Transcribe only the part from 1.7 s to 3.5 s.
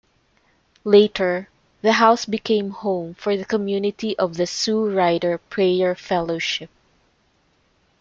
the house became home for the